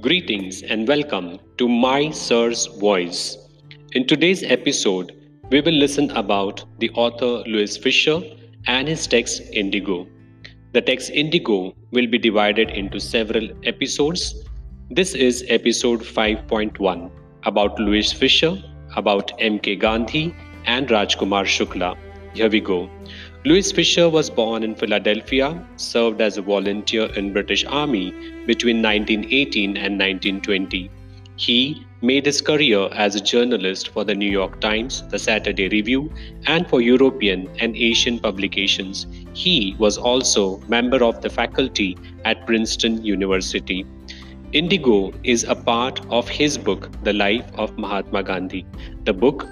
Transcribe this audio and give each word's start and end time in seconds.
Greetings 0.00 0.62
and 0.62 0.88
welcome 0.88 1.38
to 1.58 1.68
My 1.68 2.10
Sir's 2.10 2.66
Voice. 2.78 3.36
In 3.92 4.06
today's 4.06 4.42
episode, 4.42 5.12
we 5.50 5.60
will 5.60 5.74
listen 5.74 6.10
about 6.12 6.64
the 6.78 6.88
author 6.90 7.42
Louis 7.46 7.76
Fischer 7.76 8.22
and 8.66 8.88
his 8.88 9.06
text 9.06 9.42
Indigo. 9.52 10.06
The 10.72 10.80
text 10.80 11.10
Indigo 11.10 11.74
will 11.90 12.06
be 12.06 12.16
divided 12.16 12.70
into 12.70 12.98
several 12.98 13.50
episodes. 13.64 14.42
This 14.90 15.14
is 15.14 15.44
episode 15.48 16.00
5.1 16.00 17.10
about 17.44 17.78
Louis 17.78 18.10
Fischer, 18.10 18.56
about 18.96 19.38
MK 19.38 19.78
Gandhi, 19.80 20.34
and 20.64 20.88
Rajkumar 20.88 21.44
Shukla. 21.44 21.94
Here 22.32 22.48
we 22.48 22.60
go. 22.60 22.88
Louis 23.42 23.72
Fischer 23.72 24.06
was 24.10 24.28
born 24.28 24.62
in 24.62 24.74
Philadelphia, 24.74 25.66
served 25.76 26.20
as 26.20 26.36
a 26.36 26.42
volunteer 26.42 27.06
in 27.16 27.32
British 27.32 27.64
Army 27.64 28.10
between 28.46 28.82
1918 28.82 29.78
and 29.78 29.98
1920. 29.98 30.90
He 31.36 31.86
made 32.02 32.26
his 32.26 32.42
career 32.42 32.90
as 32.92 33.14
a 33.14 33.20
journalist 33.20 33.88
for 33.88 34.04
the 34.04 34.14
New 34.14 34.30
York 34.30 34.60
Times, 34.60 35.08
the 35.08 35.18
Saturday 35.18 35.68
Review, 35.68 36.12
and 36.48 36.68
for 36.68 36.82
European 36.82 37.48
and 37.60 37.74
Asian 37.76 38.18
publications. 38.18 39.06
He 39.32 39.74
was 39.78 39.96
also 39.96 40.58
member 40.68 41.02
of 41.02 41.22
the 41.22 41.30
faculty 41.30 41.96
at 42.26 42.44
Princeton 42.46 43.02
University. 43.02 43.86
Indigo 44.52 45.14
is 45.24 45.44
a 45.44 45.54
part 45.54 46.04
of 46.10 46.28
his 46.28 46.58
book, 46.58 46.90
The 47.04 47.14
Life 47.14 47.50
of 47.54 47.78
Mahatma 47.78 48.22
Gandhi. 48.22 48.66
The 49.04 49.14
book 49.14 49.48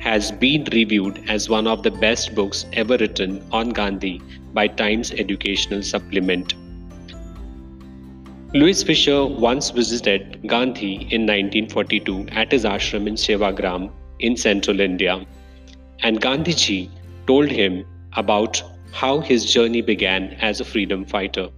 has 0.00 0.32
been 0.32 0.64
reviewed 0.72 1.22
as 1.28 1.48
one 1.48 1.66
of 1.66 1.82
the 1.82 1.90
best 1.90 2.34
books 2.34 2.64
ever 2.72 2.96
written 2.96 3.46
on 3.52 3.68
Gandhi 3.68 4.20
by 4.54 4.66
Times 4.66 5.12
Educational 5.12 5.82
Supplement. 5.82 6.54
Louis 8.54 8.82
Fischer 8.82 9.26
once 9.26 9.70
visited 9.70 10.40
Gandhi 10.46 10.94
in 10.94 11.26
1942 11.26 12.26
at 12.32 12.50
his 12.50 12.64
ashram 12.64 13.06
in 13.06 13.14
Sevagram 13.14 13.92
in 14.18 14.36
central 14.36 14.80
India, 14.80 15.24
and 16.02 16.20
Gandhiji 16.20 16.88
told 17.26 17.50
him 17.50 17.84
about 18.14 18.62
how 18.92 19.20
his 19.20 19.52
journey 19.52 19.82
began 19.82 20.30
as 20.40 20.60
a 20.60 20.64
freedom 20.64 21.04
fighter. 21.04 21.48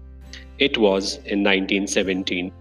It 0.58 0.76
was 0.76 1.14
in 1.24 1.44
1917. 1.44 2.52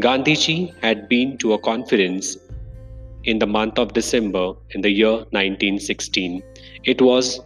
Gandhiji 0.00 0.74
had 0.82 1.08
been 1.08 1.38
to 1.38 1.52
a 1.52 1.58
conference 1.58 2.36
in 3.28 3.38
the 3.38 3.46
month 3.46 3.78
of 3.78 3.92
December 3.92 4.54
in 4.70 4.80
the 4.80 4.90
year 4.90 5.16
1916. 5.36 6.42
It 6.84 7.02
was 7.02 7.40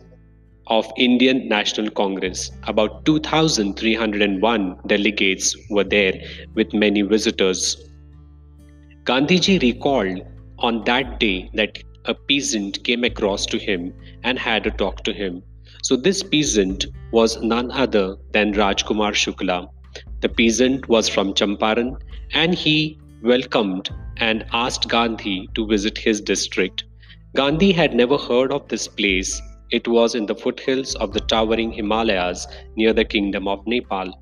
of 0.69 0.91
Indian 0.97 1.49
National 1.49 1.91
Congress. 1.91 2.53
About 2.69 3.05
2,301 3.05 4.79
delegates 4.87 5.57
were 5.71 5.83
there 5.83 6.15
with 6.55 6.73
many 6.73 7.03
visitors. 7.03 7.77
Gandhiji 9.03 9.61
recalled 9.61 10.23
on 10.61 10.85
that 10.85 11.19
day 11.19 11.51
that 11.55 11.83
a 12.05 12.15
peasant 12.15 12.85
came 12.85 13.03
across 13.03 13.45
to 13.47 13.59
him 13.59 13.93
and 14.23 14.39
had 14.39 14.67
a 14.69 14.71
talk 14.71 15.03
to 15.03 15.13
him. 15.13 15.43
So, 15.83 15.97
this 15.97 16.23
peasant 16.23 16.87
was 17.11 17.43
none 17.43 17.73
other 17.73 18.17
than 18.31 18.55
Rajkumar 18.55 19.15
Shukla. 19.15 19.69
The 20.21 20.29
peasant 20.29 20.89
was 20.89 21.09
from 21.09 21.35
Champaran 21.35 21.97
and 22.33 22.55
he 22.55 23.01
welcomed 23.25 23.91
and 24.17 24.45
asked 24.53 24.89
Gandhi 24.89 25.49
to 25.55 25.67
visit 25.67 25.99
his 25.99 26.21
district. 26.21 26.85
Gandhi 27.35 27.73
had 27.73 27.95
never 27.95 28.19
heard 28.19 28.53
of 28.53 28.69
this 28.69 28.87
place 28.87 29.41
it 29.73 29.89
was 29.89 30.15
in 30.15 30.27
the 30.27 30.35
foothills 30.35 30.95
of 30.97 31.15
the 31.15 31.21
towering 31.21 31.73
Himalayas 31.73 32.47
near 32.77 32.93
the 32.93 33.07
kingdom 33.07 33.49
of 33.49 33.67
Nepal. 33.67 34.13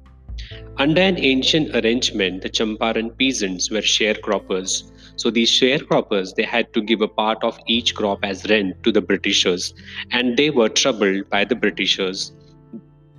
Under 0.79 1.03
an 1.03 1.19
ancient 1.19 1.75
arrangement, 1.75 2.43
the 2.43 2.49
Champaran 2.49 3.19
peasants 3.19 3.71
were 3.71 3.81
sharecroppers. 3.81 4.91
So 5.17 5.29
these 5.29 5.51
sharecroppers, 5.51 6.35
they 6.35 6.45
had 6.45 6.73
to 6.73 6.81
give 6.81 7.03
a 7.03 7.09
part 7.09 7.43
of 7.43 7.59
each 7.67 7.95
crop 7.95 8.21
as 8.23 8.49
rent 8.49 8.83
to 8.85 8.93
the 8.93 9.03
Britishers, 9.03 9.75
and 10.13 10.37
they 10.37 10.51
were 10.51 10.69
troubled 10.69 11.29
by 11.29 11.45
the 11.45 11.57
Britishers. 11.57 12.33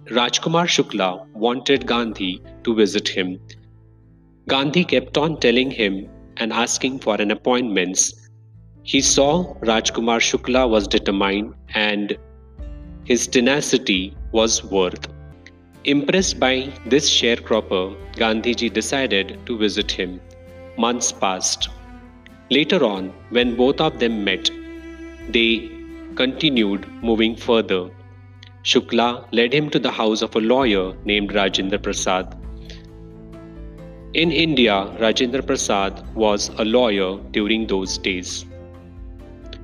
Rajkumar 0.05 0.67
Shukla 0.67 1.27
wanted 1.33 1.85
Gandhi 1.85 2.41
to 2.63 2.73
visit 2.73 3.07
him. 3.07 3.39
Gandhi 4.47 4.83
kept 4.83 5.17
on 5.17 5.39
telling 5.39 5.69
him 5.69 6.09
and 6.41 6.51
asking 6.65 6.99
for 7.05 7.15
an 7.25 7.31
appointment. 7.37 8.03
he 8.91 8.99
saw 9.07 9.31
Rajkumar 9.69 10.19
Shukla 10.27 10.61
was 10.73 10.87
determined 10.93 11.53
and 11.81 12.17
his 13.09 13.27
tenacity 13.35 14.15
was 14.31 14.63
worth. 14.63 15.07
Impressed 15.93 16.39
by 16.39 16.53
this 16.93 17.09
sharecropper, 17.09 17.83
Gandhiji 18.21 18.71
decided 18.79 19.37
to 19.45 19.57
visit 19.57 19.91
him. 19.99 20.19
Months 20.77 21.11
passed. 21.11 21.69
Later 22.57 22.83
on, 22.83 23.13
when 23.37 23.55
both 23.61 23.79
of 23.87 23.99
them 23.99 24.23
met, 24.23 24.51
they 25.37 25.47
continued 26.15 26.87
moving 27.09 27.35
further. 27.35 27.81
Shukla 28.63 29.09
led 29.31 29.53
him 29.53 29.69
to 29.75 29.79
the 29.79 29.91
house 29.91 30.21
of 30.21 30.35
a 30.35 30.45
lawyer 30.53 30.85
named 31.05 31.33
Rajendra 31.39 31.81
Prasad. 31.81 32.35
In 34.13 34.29
India, 34.29 34.93
Rajendra 34.99 35.41
Prasad 35.47 36.03
was 36.15 36.49
a 36.57 36.65
lawyer 36.65 37.17
during 37.31 37.65
those 37.65 37.97
days. 37.97 38.45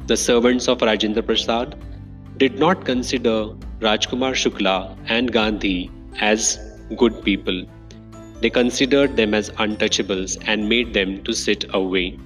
The 0.05 0.15
servants 0.15 0.69
of 0.69 0.77
Rajendra 0.77 1.25
Prasad 1.25 1.75
did 2.37 2.57
not 2.57 2.85
consider 2.85 3.49
Rajkumar 3.81 4.31
Shukla 4.41 4.95
and 5.09 5.33
Gandhi 5.33 5.91
as 6.21 6.57
good 6.95 7.21
people. 7.25 7.65
They 8.39 8.49
considered 8.49 9.17
them 9.17 9.33
as 9.33 9.49
untouchables 9.49 10.37
and 10.47 10.69
made 10.69 10.93
them 10.93 11.21
to 11.25 11.33
sit 11.33 11.65
away. 11.73 12.17